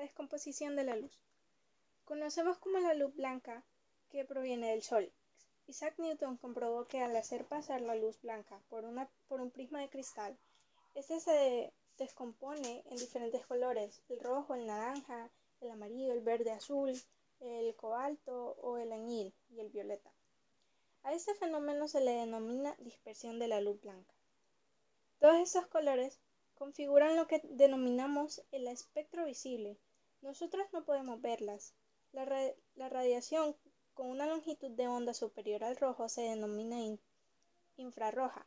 Descomposición 0.00 0.76
de 0.76 0.84
la 0.84 0.94
luz. 0.94 1.20
Conocemos 2.04 2.58
como 2.58 2.78
la 2.78 2.94
luz 2.94 3.14
blanca 3.14 3.64
que 4.10 4.24
proviene 4.24 4.70
del 4.70 4.82
Sol. 4.82 5.12
Isaac 5.66 5.94
Newton 5.98 6.36
comprobó 6.36 6.86
que 6.86 7.00
al 7.00 7.16
hacer 7.16 7.44
pasar 7.44 7.80
la 7.80 7.96
luz 7.96 8.20
blanca 8.22 8.60
por, 8.68 8.84
por 9.26 9.40
un 9.40 9.50
prisma 9.50 9.80
de 9.80 9.90
cristal, 9.90 10.38
este 10.94 11.18
se 11.20 11.72
descompone 11.98 12.84
en 12.86 12.96
diferentes 12.96 13.44
colores, 13.46 14.00
el 14.08 14.20
rojo, 14.20 14.54
el 14.54 14.66
naranja, 14.66 15.30
el 15.60 15.70
amarillo, 15.72 16.12
el 16.12 16.20
verde 16.20 16.52
azul, 16.52 16.92
el 17.40 17.74
cobalto 17.74 18.56
o 18.62 18.78
el 18.78 18.92
añil 18.92 19.34
y 19.50 19.60
el 19.60 19.68
violeta. 19.68 20.12
A 21.02 21.12
este 21.12 21.34
fenómeno 21.34 21.88
se 21.88 22.00
le 22.00 22.12
denomina 22.12 22.76
dispersión 22.78 23.38
de 23.38 23.48
la 23.48 23.60
luz 23.60 23.80
blanca. 23.80 24.14
Todos 25.18 25.38
estos 25.40 25.66
colores 25.66 26.20
configuran 26.54 27.16
lo 27.16 27.26
que 27.26 27.40
denominamos 27.44 28.42
el 28.52 28.68
espectro 28.68 29.24
visible. 29.24 29.78
Nosotros 30.20 30.66
no 30.72 30.84
podemos 30.84 31.20
verlas. 31.20 31.74
La, 32.12 32.24
radiación 32.88 33.56
con 33.94 34.08
una 34.08 34.26
longitud 34.26 34.70
de 34.70 34.88
onda 34.88 35.14
superior 35.14 35.62
al 35.64 35.76
rojo 35.76 36.08
se 36.08 36.22
denomina 36.22 36.76
infrarroja 37.76 38.46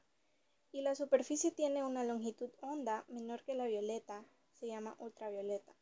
y 0.71 0.81
la 0.81 0.95
superficie 0.95 1.51
tiene 1.51 1.83
una 1.83 2.03
longitud 2.03 2.49
onda 2.61 3.05
menor 3.07 3.43
que 3.43 3.55
la 3.55 3.65
violeta, 3.65 4.25
se 4.53 4.67
llama 4.67 4.95
ultravioleta. 4.99 5.73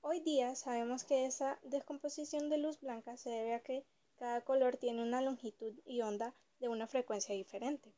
Hoy 0.00 0.20
día 0.20 0.54
sabemos 0.54 1.04
que 1.04 1.26
esa 1.26 1.58
descomposición 1.62 2.48
de 2.48 2.58
luz 2.58 2.80
blanca 2.80 3.16
se 3.16 3.30
debe 3.30 3.54
a 3.54 3.62
que 3.62 3.84
cada 4.16 4.42
color 4.42 4.76
tiene 4.76 5.02
una 5.02 5.20
longitud 5.20 5.74
y 5.84 6.00
onda 6.00 6.34
de 6.60 6.68
una 6.68 6.86
frecuencia 6.86 7.34
diferente. 7.34 7.92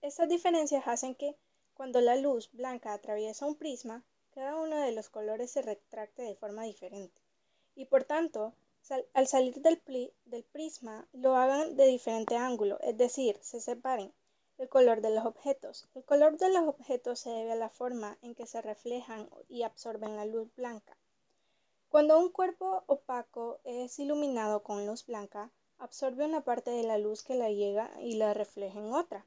Estas 0.00 0.28
diferencias 0.28 0.86
hacen 0.86 1.14
que 1.14 1.36
cuando 1.74 2.00
la 2.00 2.16
luz 2.16 2.50
blanca 2.52 2.92
atraviesa 2.92 3.46
un 3.46 3.56
prisma, 3.56 4.04
cada 4.34 4.56
uno 4.56 4.76
de 4.80 4.92
los 4.92 5.08
colores 5.08 5.50
se 5.50 5.62
retracte 5.62 6.22
de 6.22 6.34
forma 6.34 6.64
diferente 6.64 7.22
y 7.74 7.86
por 7.86 8.04
tanto, 8.04 8.54
al 9.14 9.26
salir 9.26 9.62
del, 9.62 9.80
prisma 10.52 11.08
lo 11.12 11.36
hagan 11.36 11.74
de 11.76 11.86
diferente 11.86 12.36
ángulo, 12.36 12.78
es 12.80 12.96
decir, 12.96 13.38
se 13.40 13.60
separen. 13.60 14.12
El 14.58 14.68
color 14.68 15.00
de 15.00 15.10
los 15.10 15.24
objetos. 15.24 15.88
El 15.94 16.04
color 16.04 16.36
de 16.36 16.50
los 16.50 16.68
objetos 16.68 17.20
se 17.20 17.30
debe 17.30 17.52
a 17.52 17.56
la 17.56 17.70
forma 17.70 18.18
en 18.20 18.34
que 18.34 18.46
se 18.46 18.60
reflejan 18.60 19.28
y 19.48 19.62
absorben 19.62 20.16
la 20.16 20.26
luz 20.26 20.54
blanca. 20.54 20.96
Cuando 21.88 22.18
un 22.18 22.30
cuerpo 22.30 22.84
opaco 22.86 23.60
es 23.64 23.98
iluminado 23.98 24.62
con 24.62 24.86
luz 24.86 25.06
blanca, 25.06 25.50
absorbe 25.78 26.26
una 26.26 26.42
parte 26.42 26.70
de 26.70 26.82
la 26.82 26.98
luz 26.98 27.22
que 27.22 27.34
la 27.34 27.50
llega 27.50 27.90
y 28.00 28.16
la 28.16 28.34
refleja 28.34 28.78
en 28.78 28.92
otra. 28.92 29.26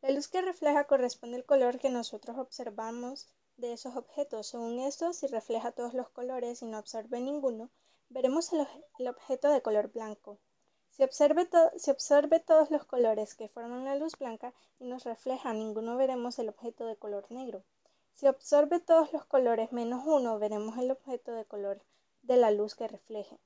La 0.00 0.10
luz 0.10 0.28
que 0.28 0.40
refleja 0.40 0.84
corresponde 0.84 1.36
al 1.36 1.44
color 1.44 1.78
que 1.78 1.90
nosotros 1.90 2.38
observamos 2.38 3.26
de 3.56 3.72
esos 3.72 3.96
objetos. 3.96 4.46
Según 4.46 4.78
esto, 4.80 5.12
si 5.12 5.26
refleja 5.26 5.72
todos 5.72 5.94
los 5.94 6.08
colores 6.08 6.62
y 6.62 6.66
no 6.66 6.76
absorbe 6.76 7.20
ninguno, 7.20 7.70
veremos 8.08 8.52
el, 8.52 9.08
objeto 9.08 9.48
de 9.50 9.62
color 9.62 9.90
blanco. 9.92 10.38
Si 10.90 11.02
observe 11.02 11.46
todos 12.40 12.70
los 12.70 12.84
colores 12.84 13.34
que 13.34 13.48
forman 13.48 13.84
la 13.84 13.96
luz 13.96 14.18
blanca 14.18 14.52
y 14.78 14.84
nos 14.84 15.04
refleja 15.04 15.52
ninguno, 15.52 15.96
veremos 15.96 16.38
el 16.38 16.48
objeto 16.48 16.86
de 16.86 16.96
color 16.96 17.30
negro. 17.30 17.64
Si 18.14 18.26
absorbe 18.26 18.80
todos 18.80 19.12
los 19.12 19.24
colores 19.24 19.72
menos 19.72 20.04
uno, 20.06 20.38
veremos 20.38 20.76
el 20.78 20.90
objeto 20.90 21.32
de 21.32 21.46
color 21.46 21.82
de 22.22 22.36
la 22.36 22.50
luz 22.50 22.74
que 22.74 22.88
refleje. 22.88 23.38